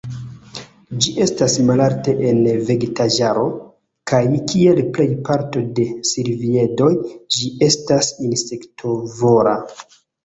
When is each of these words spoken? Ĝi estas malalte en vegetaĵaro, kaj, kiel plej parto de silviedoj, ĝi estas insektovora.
Ĝi 1.01 1.11
estas 1.25 1.57
malalte 1.65 2.15
en 2.29 2.39
vegetaĵaro, 2.69 3.43
kaj, 4.13 4.21
kiel 4.53 4.81
plej 4.97 5.07
parto 5.29 5.63
de 5.81 5.85
silviedoj, 6.13 6.91
ĝi 7.37 7.53
estas 7.69 8.11
insektovora. 8.31 9.55